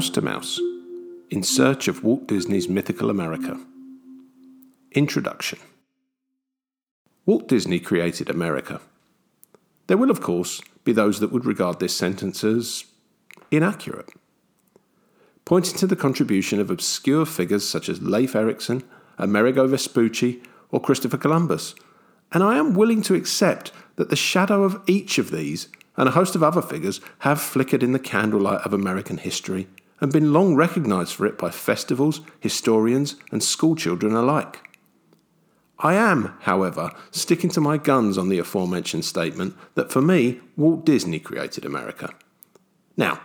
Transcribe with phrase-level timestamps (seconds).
[0.00, 0.58] Mouse to Mouse
[1.28, 3.60] in search of Walt Disney's mythical America.
[4.92, 5.58] Introduction
[7.26, 8.80] Walt Disney created America.
[9.88, 12.86] There will, of course, be those that would regard this sentence as
[13.50, 14.08] inaccurate,
[15.44, 18.82] pointing to the contribution of obscure figures such as Leif Erikson,
[19.18, 21.74] Amerigo Vespucci, or Christopher Columbus,
[22.32, 26.12] and I am willing to accept that the shadow of each of these and a
[26.12, 29.68] host of other figures have flickered in the candlelight of American history
[30.00, 34.66] and been long recognised for it by festivals, historians, and schoolchildren alike.
[35.78, 40.84] I am, however, sticking to my guns on the aforementioned statement that for me, Walt
[40.84, 42.12] Disney created America.
[42.96, 43.20] Now,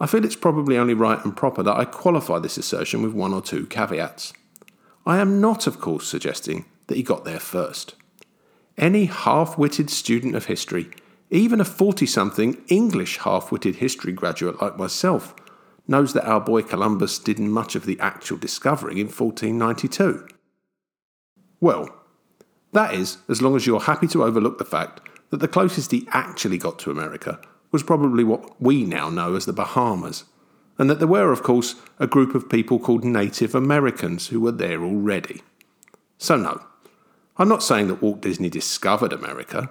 [0.00, 3.32] I feel it's probably only right and proper that I qualify this assertion with one
[3.32, 4.32] or two caveats.
[5.06, 7.94] I am not, of course, suggesting that he got there first.
[8.76, 10.90] Any half witted student of history
[11.30, 15.34] even a 40 something English half witted history graduate like myself
[15.90, 20.28] knows that our boy Columbus did much of the actual discovering in 1492.
[21.60, 21.94] Well,
[22.72, 26.06] that is, as long as you're happy to overlook the fact that the closest he
[26.12, 27.40] actually got to America
[27.72, 30.24] was probably what we now know as the Bahamas,
[30.78, 34.52] and that there were, of course, a group of people called Native Americans who were
[34.52, 35.42] there already.
[36.18, 36.62] So, no,
[37.36, 39.70] I'm not saying that Walt Disney discovered America.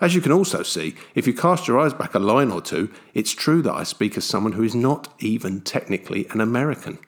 [0.00, 2.92] As you can also see, if you cast your eyes back a line or two,
[3.14, 6.98] it's true that I speak as someone who is not even technically an American.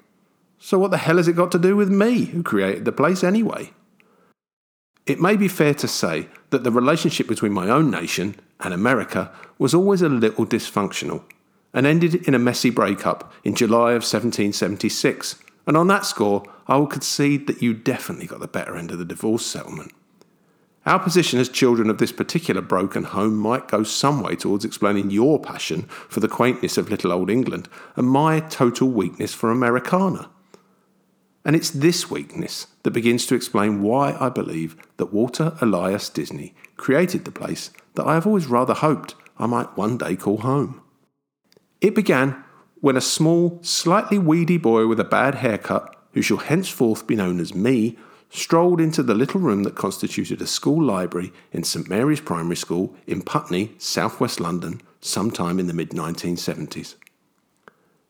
[0.58, 3.22] So, what the hell has it got to do with me, who created the place
[3.22, 3.72] anyway?
[5.06, 9.33] It may be fair to say that the relationship between my own nation and America
[9.58, 11.23] was always a little dysfunctional
[11.73, 15.36] and ended in a messy breakup in July of 1776.
[15.67, 18.98] And on that score, I will concede that you definitely got the better end of
[18.98, 19.92] the divorce settlement.
[20.89, 25.11] Our position as children of this particular broken home might go some way towards explaining
[25.11, 30.30] your passion for the quaintness of little old England and my total weakness for Americana.
[31.45, 36.55] And it's this weakness that begins to explain why I believe that Walter Elias Disney
[36.79, 40.80] created the place that I have always rather hoped I might one day call home.
[41.83, 42.42] It began
[42.80, 47.41] when a small, slightly weedy boy with a bad haircut, who shall henceforth be known
[47.41, 47.98] as me,
[48.30, 52.94] strolled into the little room that constituted a school library in St Mary's Primary School
[53.06, 56.94] in Putney, southwest London, sometime in the mid 1970s.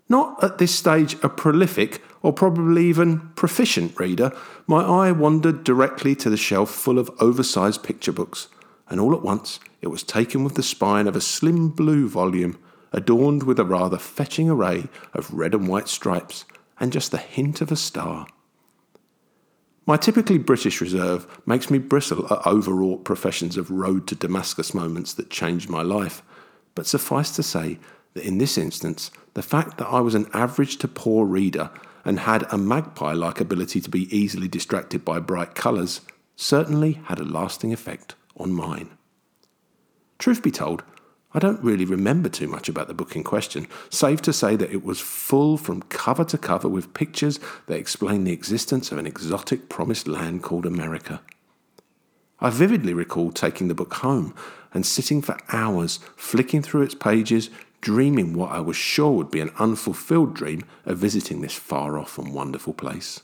[0.08, 4.32] Not at this stage a prolific or probably even proficient reader,
[4.66, 8.48] my eye wandered directly to the shelf full of oversized picture books,
[8.88, 12.58] and all at once it was taken with the spine of a slim blue volume
[12.92, 16.44] adorned with a rather fetching array of red and white stripes
[16.80, 18.26] and just the hint of a star.
[19.88, 25.15] My typically British reserve makes me bristle at overwrought professions of road to Damascus moments
[25.15, 26.22] that changed my life,
[26.75, 27.78] but suffice to say
[28.12, 31.71] that in this instance, the fact that I was an average to poor reader
[32.04, 36.03] and had a magpie like ability to be easily distracted by bright colours
[36.37, 38.91] certainly had a lasting effect on mine.
[40.19, 40.82] Truth be told,
[41.34, 44.72] I don't really remember too much about the book in question, save to say that
[44.72, 49.06] it was full from cover to cover with pictures that explain the existence of an
[49.06, 51.20] exotic promised land called America.
[52.40, 54.34] I vividly recall taking the book home
[54.72, 57.50] and sitting for hours flicking through its pages,
[57.82, 62.16] dreaming what I was sure would be an unfulfilled dream of visiting this far off
[62.16, 63.20] and wonderful place.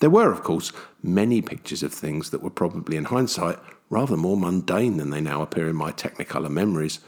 [0.00, 3.58] There were, of course, many pictures of things that were probably, in hindsight,
[3.90, 7.00] rather more mundane than they now appear in my Technicolor memories,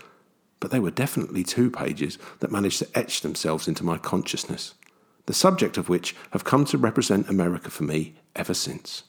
[0.61, 4.75] but they were definitely two pages that managed to etch themselves into my consciousness,
[5.27, 9.03] the subject of which have come to represent America for me ever since.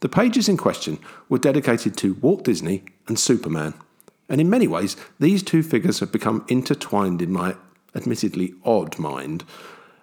[0.00, 0.98] The pages in question
[1.28, 3.74] were dedicated to Walt Disney and Superman,
[4.28, 7.56] and in many ways, these two figures have become intertwined in my
[7.94, 9.44] admittedly odd mind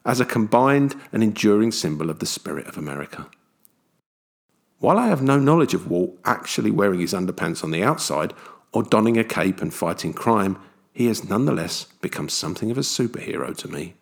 [0.05, 3.27] as a combined and enduring symbol of the spirit of America.
[4.83, 8.33] While I have no knowledge of Walt actually wearing his underpants on the outside
[8.73, 10.59] or donning a cape and fighting crime,
[10.91, 13.93] he has nonetheless become something of a superhero to me.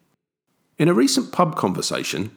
[0.79, 2.35] In a recent pub conversation,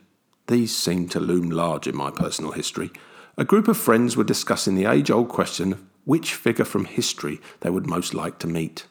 [0.48, 2.90] these seem to loom large in my personal history,
[3.38, 7.40] a group of friends were discussing the age old question of which figure from history
[7.60, 8.84] they would most like to meet.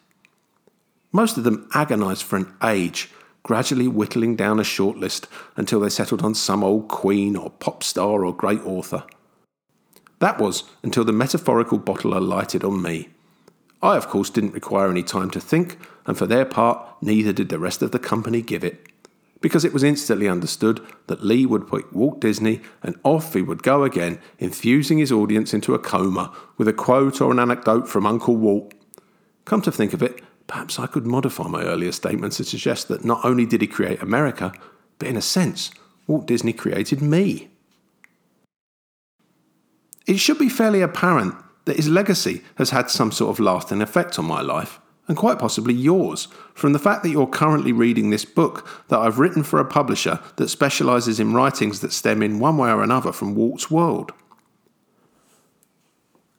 [1.12, 3.12] Most of them agonised for an age,
[3.44, 7.84] gradually whittling down a short list until they settled on some old queen or pop
[7.84, 9.04] star or great author.
[10.24, 13.10] That was until the metaphorical bottle alighted on me.
[13.82, 17.50] I, of course, didn't require any time to think, and for their part, neither did
[17.50, 18.88] the rest of the company give it.
[19.42, 23.64] Because it was instantly understood that Lee would pick Walt Disney and off he would
[23.64, 28.06] go again, infusing his audience into a coma with a quote or an anecdote from
[28.06, 28.74] Uncle Walt.
[29.44, 33.04] Come to think of it, perhaps I could modify my earlier statement to suggest that
[33.04, 34.54] not only did he create America,
[35.00, 35.70] but in a sense,
[36.08, 37.50] Walt Disney created me.
[40.06, 41.36] It should be fairly apparent
[41.66, 45.40] that his legacy has had some sort of lasting effect on my life, and quite
[45.40, 49.60] possibly yours, from the fact that you're currently reading this book that I've written for
[49.60, 53.72] a publisher that specialises in writings that stem in one way or another from Walt's
[53.72, 54.12] world.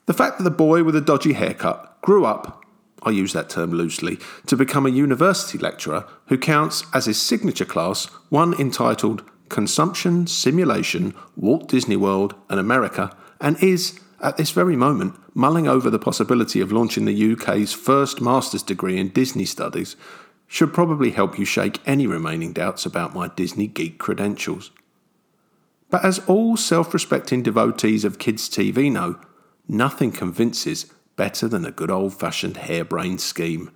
[0.07, 2.63] The fact that the boy with a dodgy haircut grew up,
[3.03, 7.65] I use that term loosely, to become a university lecturer who counts as his signature
[7.65, 14.77] class one entitled Consumption, Simulation, Walt Disney World and America, and is, at this very
[14.77, 19.97] moment, mulling over the possibility of launching the UK's first master's degree in Disney studies,
[20.47, 24.71] should probably help you shake any remaining doubts about my Disney geek credentials.
[25.91, 29.19] But as all self respecting devotees of kids' TV know,
[29.69, 33.71] Nothing convinces better than a good old fashioned harebrained scheme.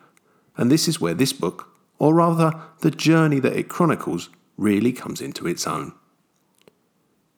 [0.56, 5.20] And this is where this book, or rather the journey that it chronicles, really comes
[5.20, 5.92] into its own.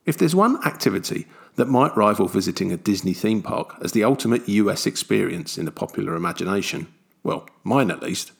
[0.06, 1.26] If there's one activity
[1.56, 5.72] that might rival visiting a Disney theme park as the ultimate US experience in the
[5.72, 6.86] popular imagination,
[7.22, 8.32] well, mine at least,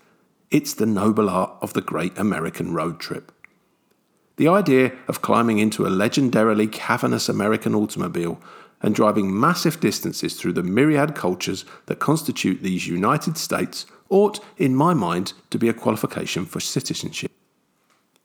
[0.50, 3.32] it's the noble art of the great American road trip.
[4.36, 8.40] The idea of climbing into a legendarily cavernous American automobile
[8.82, 14.74] and driving massive distances through the myriad cultures that constitute these United States ought, in
[14.74, 17.30] my mind, to be a qualification for citizenship.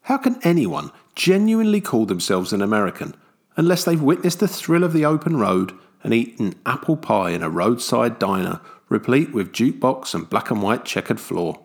[0.03, 3.15] How can anyone genuinely call themselves an American
[3.57, 5.73] unless they've witnessed the thrill of the open road
[6.03, 10.85] and eaten apple pie in a roadside diner replete with jukebox and black and white
[10.85, 11.59] checkered floor?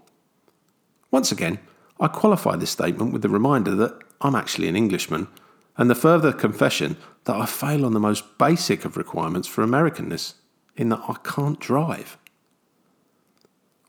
[1.10, 1.58] Once again,
[1.98, 5.28] I qualify this statement with the reminder that I'm actually an Englishman
[5.76, 10.34] and the further confession that I fail on the most basic of requirements for Americanness,
[10.76, 12.16] in that I can't drive.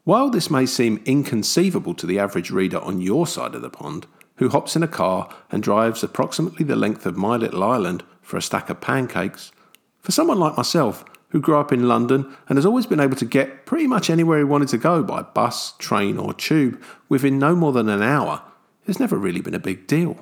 [0.04, 4.07] While this may seem inconceivable to the average reader on your side of the pond,
[4.41, 8.38] who hops in a car and drives approximately the length of my little island for
[8.38, 9.51] a stack of pancakes,
[9.99, 13.23] for someone like myself, who grew up in London and has always been able to
[13.23, 17.55] get pretty much anywhere he wanted to go by bus, train, or tube within no
[17.55, 18.41] more than an hour,
[18.88, 20.17] has never really been a big deal.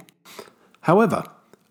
[0.82, 1.24] However,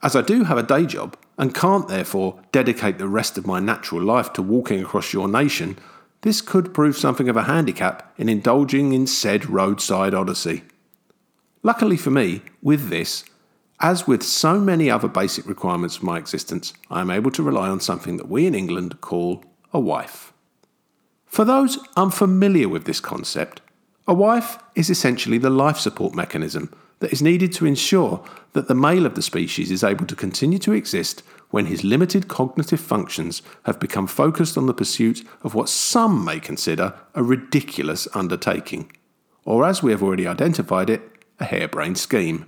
[0.02, 3.60] as I do have a day job and can't therefore dedicate the rest of my
[3.60, 5.76] natural life to walking across your nation,
[6.22, 10.62] this could prove something of a handicap in indulging in said roadside odyssey.
[11.62, 13.24] Luckily for me, with this,
[13.80, 17.68] as with so many other basic requirements of my existence, I am able to rely
[17.68, 20.32] on something that we in England call a wife.
[21.26, 23.60] For those unfamiliar with this concept,
[24.06, 28.74] a wife is essentially the life support mechanism that is needed to ensure that the
[28.74, 33.42] male of the species is able to continue to exist when his limited cognitive functions
[33.64, 38.90] have become focused on the pursuit of what some may consider a ridiculous undertaking,
[39.44, 42.46] or as we have already identified it, a harebrained scheme.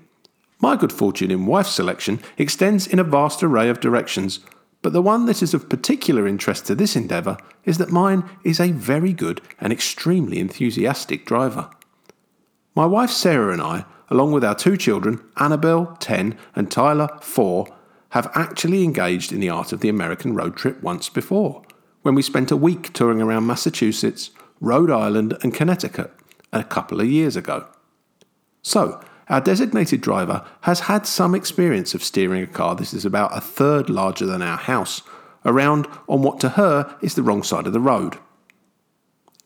[0.60, 4.40] My good fortune in wife selection extends in a vast array of directions,
[4.82, 8.60] but the one that is of particular interest to this endeavour is that mine is
[8.60, 11.70] a very good and extremely enthusiastic driver.
[12.74, 17.66] My wife Sarah and I along with our two children, Annabelle, 10, and Tyler, 4,
[18.10, 21.62] have actually engaged in the art of the American road trip once before,
[22.02, 24.30] when we spent a week touring around Massachusetts,
[24.60, 26.12] Rhode Island, and Connecticut
[26.52, 27.68] a couple of years ago.
[28.62, 33.36] So, our designated driver has had some experience of steering a car this is about
[33.36, 35.02] a third larger than our house
[35.44, 38.18] around on what to her is the wrong side of the road.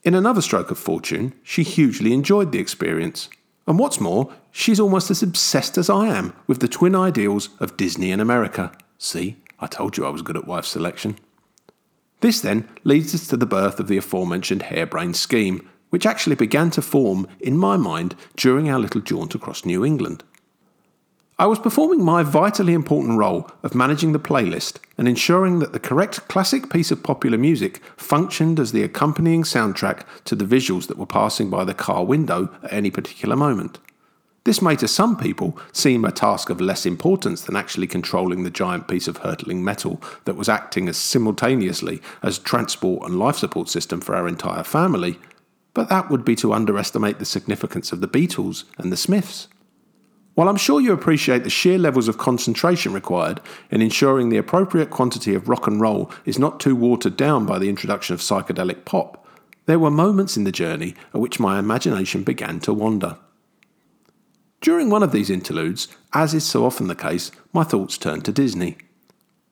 [0.03, 3.29] In another stroke of fortune, she hugely enjoyed the experience
[3.67, 7.77] and what's more, she's almost as obsessed as I am with the twin ideals of
[7.77, 8.71] Disney and America.
[8.97, 11.17] See, I told you I was good at wife selection.
[12.21, 16.71] This then leads us to the birth of the aforementioned harebrained scheme, which actually began
[16.71, 20.23] to form in my mind during our little jaunt across New England.
[21.37, 25.81] I was performing my vitally important role of managing the playlist and ensuring that the
[25.81, 30.97] correct classic piece of popular music functioned as the accompanying soundtrack to the visuals that
[30.97, 33.79] were passing by the car window at any particular moment.
[34.45, 38.49] This may to some people seem a task of less importance than actually controlling the
[38.49, 43.67] giant piece of hurtling metal that was acting as simultaneously as transport and life support
[43.67, 45.19] system for our entire family,
[45.75, 49.47] but that would be to underestimate the significance of the Beatles and the Smiths.
[50.33, 53.39] While I'm sure you appreciate the sheer levels of concentration required
[53.69, 57.59] in ensuring the appropriate quantity of rock and roll is not too watered down by
[57.59, 59.25] the introduction of psychedelic pop,
[59.65, 63.17] there were moments in the journey at which my imagination began to wander.
[64.61, 68.31] During one of these interludes, as is so often the case, my thoughts turned to
[68.31, 68.77] Disney.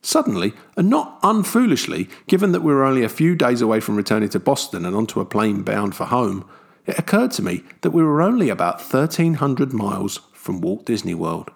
[0.06, 4.28] Suddenly, and not unfoolishly, given that we were only a few days away from returning
[4.30, 6.46] to Boston and onto a plane bound for home,
[6.86, 11.52] it occurred to me that we were only about 1,300 miles from Walt Disney World.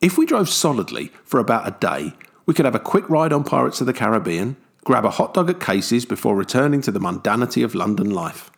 [0.00, 2.14] If we drove solidly for about a day,
[2.46, 5.50] we could have a quick ride on Pirates of the Caribbean, grab a hot dog
[5.50, 8.50] at Casey's before returning to the mundanity of London life.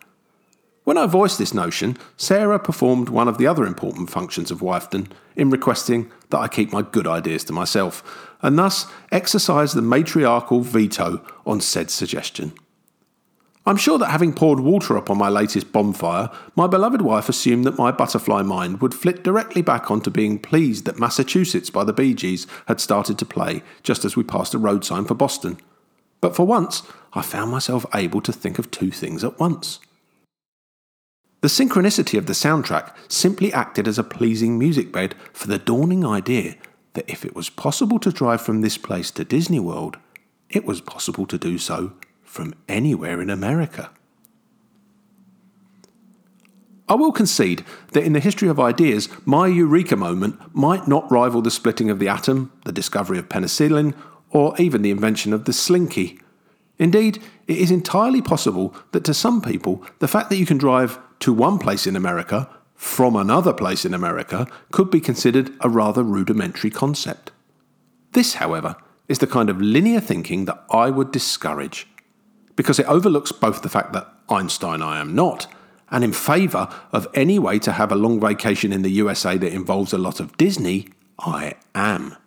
[0.83, 5.09] When I voiced this notion, Sarah performed one of the other important functions of wifedom
[5.35, 8.03] in requesting that I keep my good ideas to myself,
[8.41, 12.51] and thus exercise the matriarchal veto on said suggestion.
[13.65, 17.77] I'm sure that having poured water upon my latest bonfire, my beloved wife assumed that
[17.77, 22.13] my butterfly mind would flit directly back onto being pleased that Massachusetts by the Bee
[22.13, 25.57] Gees had started to play just as we passed a road sign for Boston.
[26.19, 29.79] But for once, I found myself able to think of two things at once.
[31.43, 36.05] The synchronicity of the soundtrack simply acted as a pleasing music bed for the dawning
[36.05, 36.55] idea
[36.93, 39.97] that if it was possible to drive from this place to Disney World,
[40.49, 41.91] it was possible to do so
[42.23, 43.89] from anywhere in America.
[46.87, 51.41] I will concede that in the history of ideas, my eureka moment might not rival
[51.41, 53.93] the splitting of the atom, the discovery of penicillin,
[54.29, 56.21] or even the invention of the slinky.
[56.79, 60.97] Indeed, it is entirely possible that to some people, the fact that you can drive
[61.23, 66.03] to one place in America from another place in America could be considered a rather
[66.03, 67.31] rudimentary concept.
[68.11, 68.75] This, however,
[69.07, 71.87] is the kind of linear thinking that I would discourage
[72.57, 75.47] because it overlooks both the fact that Einstein I am not,
[75.91, 79.53] and in favour of any way to have a long vacation in the USA that
[79.53, 80.89] involves a lot of Disney,
[81.19, 82.17] I am.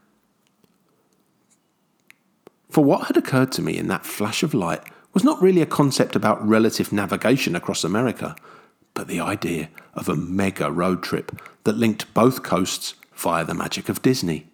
[2.71, 5.67] For what had occurred to me in that flash of light was not really a
[5.67, 8.35] concept about relative navigation across America,
[8.97, 13.89] but the idea of a mega road trip that linked both coasts via the magic
[13.89, 14.49] of Disney.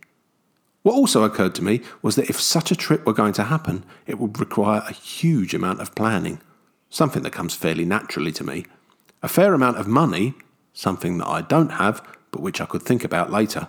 [0.82, 3.84] What also occurred to me was that if such a trip were going to happen,
[4.04, 6.40] it would require a huge amount of planning,
[6.90, 8.66] something that comes fairly naturally to me,
[9.22, 10.34] a fair amount of money,
[10.72, 13.68] something that I don't have, but which I could think about later,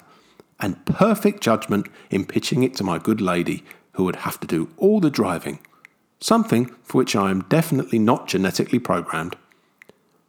[0.59, 4.69] and perfect judgment in pitching it to my good lady, who would have to do
[4.77, 5.59] all the driving,
[6.19, 9.35] something for which I am definitely not genetically programmed.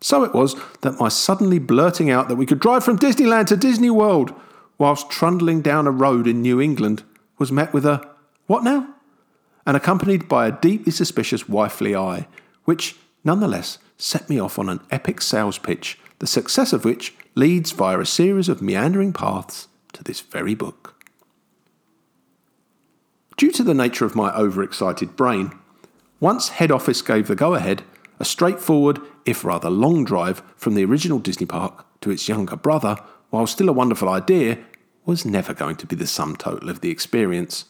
[0.05, 3.57] So it was that my suddenly blurting out that we could drive from Disneyland to
[3.57, 4.35] Disney World
[4.77, 7.03] whilst trundling down a road in New England,
[7.39, 8.07] was met with a,
[8.47, 8.87] What now?
[9.65, 12.29] and accompanied by a deeply suspicious wifely eye,
[12.67, 17.71] which nonetheless set me off on an epic sales pitch, the success of which leads
[17.71, 21.03] via a series of meandering paths to this very book.
[23.39, 25.51] Due to the nature of my overexcited brain,
[26.21, 27.83] once head office gave the go ahead,
[28.25, 32.97] a straightforward, if rather long drive from the original Disney park to its younger brother
[33.29, 34.57] while still a wonderful idea,
[35.05, 37.67] was never going to be the sum total of the experience.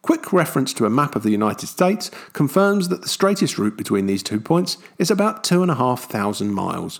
[0.00, 4.06] Quick reference to a map of the United States confirms that the straightest route between
[4.06, 6.98] these two points is about 2,500 miles,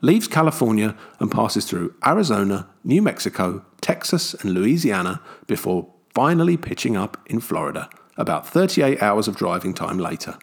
[0.00, 7.16] leaves California and passes through Arizona, New Mexico, Texas, and Louisiana before finally pitching up
[7.26, 10.36] in Florida, about 38 hours of driving time later.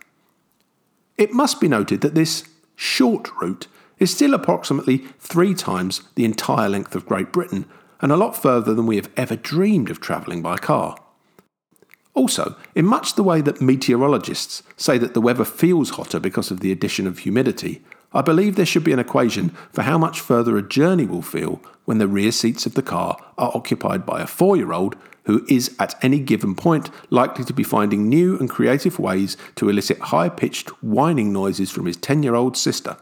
[1.17, 2.43] It must be noted that this
[2.75, 3.67] short route
[3.99, 7.65] is still approximately three times the entire length of Great Britain
[8.01, 10.97] and a lot further than we have ever dreamed of travelling by car.
[12.13, 16.61] Also, in much the way that meteorologists say that the weather feels hotter because of
[16.61, 17.81] the addition of humidity,
[18.13, 21.61] I believe there should be an equation for how much further a journey will feel
[21.83, 25.45] when the rear seats of the car are occupied by a four year old who
[25.47, 29.99] is at any given point likely to be finding new and creative ways to elicit
[29.99, 32.97] high pitched whining noises from his 10 year old sister.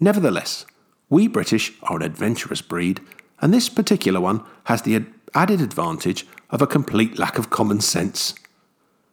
[0.00, 0.64] Nevertheless,
[1.10, 3.00] we British are an adventurous breed,
[3.40, 5.04] and this particular one has the
[5.34, 8.34] added advantage of a complete lack of common sense.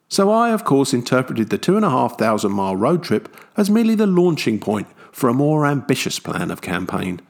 [0.08, 3.70] So I, of course, interpreted the two and a half thousand mile road trip as
[3.70, 7.22] merely the launching point for a more ambitious plan of campaign.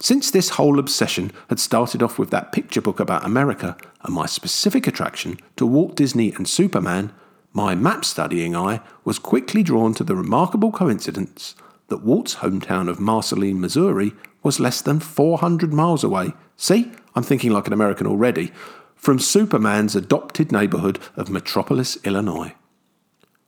[0.00, 4.26] Since this whole obsession had started off with that picture book about America and my
[4.26, 7.12] specific attraction to Walt Disney and Superman,
[7.52, 11.54] my map studying eye was quickly drawn to the remarkable coincidence
[11.88, 16.32] that Walt's hometown of Marceline, Missouri, was less than 400 miles away.
[16.56, 18.50] See, I'm thinking like an American already.
[18.96, 22.54] From Superman's adopted neighbourhood of Metropolis, Illinois.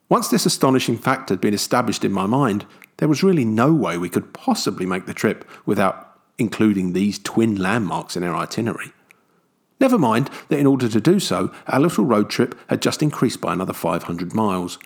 [0.08, 2.64] Once this astonishing fact had been established in my mind,
[2.98, 6.05] there was really no way we could possibly make the trip without
[6.38, 8.92] including these twin landmarks in our itinerary.
[9.78, 13.40] Never mind that in order to do so, our little road trip had just increased
[13.40, 14.78] by another 500 miles.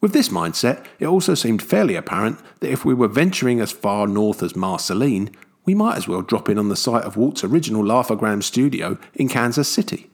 [0.00, 4.06] With this mindset, it also seemed fairly apparent that if we were venturing as far
[4.06, 5.30] north as Marceline,
[5.64, 9.28] we might as well drop in on the site of Walt's original Laugh-O-Gram studio in
[9.28, 10.10] Kansas City.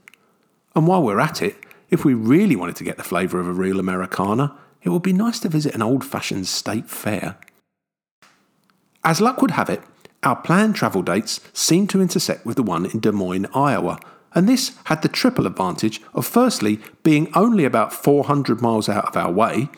[0.75, 1.57] And while we're at it,
[1.89, 5.13] if we really wanted to get the flavour of a real Americana, it would be
[5.13, 7.39] nice to visit an old fashioned state fair.
[9.05, 9.83] As luck would have it,
[10.27, 14.01] our planned travel dates seemed to intersect with the one in Des Moines, Iowa,
[14.35, 19.17] and this had the triple advantage of firstly being only about 400 miles out of
[19.17, 19.69] our way,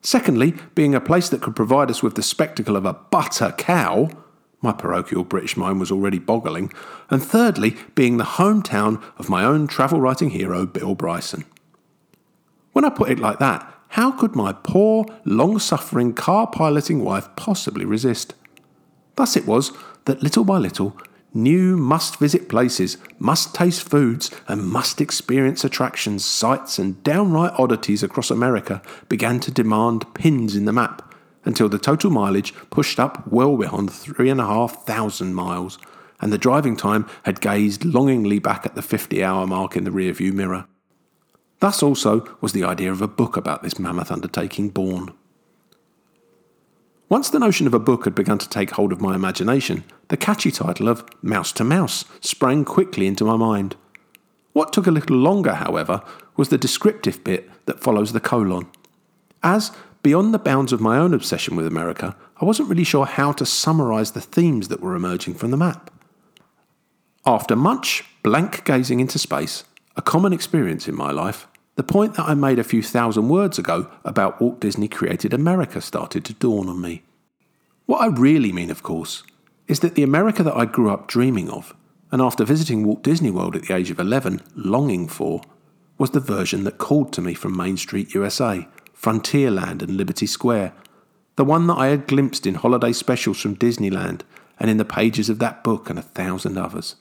[0.00, 4.08] secondly, being a place that could provide us with the spectacle of a butter cow.
[4.62, 6.72] My parochial British mind was already boggling.
[7.10, 11.44] And thirdly, being the hometown of my own travel writing hero, Bill Bryson.
[12.72, 17.28] When I put it like that, how could my poor, long suffering car piloting wife
[17.34, 18.34] possibly resist?
[19.16, 19.72] Thus it was
[20.06, 20.96] that little by little,
[21.34, 28.02] new must visit places, must taste foods, and must experience attractions, sights, and downright oddities
[28.02, 33.26] across America began to demand pins in the map until the total mileage pushed up
[33.28, 35.78] well beyond three and a half thousand miles,
[36.20, 39.90] and the driving time had gazed longingly back at the 50 hour mark in the
[39.90, 40.66] rearview mirror.
[41.60, 45.14] Thus also was the idea of a book about this mammoth undertaking born.
[47.08, 50.16] Once the notion of a book had begun to take hold of my imagination, the
[50.16, 53.76] catchy title of Mouse to Mouse sprang quickly into my mind.
[54.52, 56.02] What took a little longer, however,
[56.36, 58.66] was the descriptive bit that follows the colon.
[59.40, 59.70] As,
[60.02, 63.46] beyond the bounds of my own obsession with America, I wasn't really sure how to
[63.46, 65.92] summarise the themes that were emerging from the map.
[67.24, 69.62] After much blank gazing into space,
[69.96, 71.46] a common experience in my life,
[71.76, 75.80] the point that I made a few thousand words ago about Walt Disney created America
[75.80, 77.02] started to dawn on me.
[77.84, 79.22] What I really mean, of course,
[79.68, 81.74] is that the America that I grew up dreaming of,
[82.10, 85.42] and after visiting Walt Disney World at the age of 11, longing for,
[85.98, 88.66] was the version that called to me from Main Street, USA,
[88.98, 90.72] Frontierland, and Liberty Square,
[91.36, 94.22] the one that I had glimpsed in holiday specials from Disneyland
[94.58, 96.96] and in the pages of that book and a thousand others.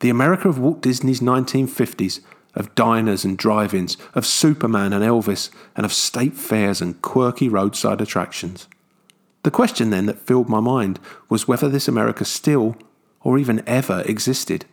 [0.00, 2.20] The America of Walt Disney's 1950s
[2.56, 7.48] of diners and drive ins, of Superman and Elvis, and of state fairs and quirky
[7.48, 8.66] roadside attractions.
[9.44, 12.76] The question then that filled my mind was whether this America still,
[13.20, 14.64] or even ever, existed.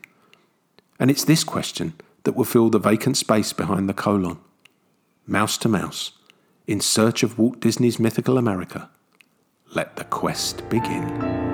[1.00, 1.94] And it's this question
[2.24, 4.40] that will fill the vacant space behind the colon.
[5.28, 6.14] Mouse to mouse,
[6.66, 8.90] in search of Walt Disney's mythical America.
[9.76, 11.53] Let the quest begin.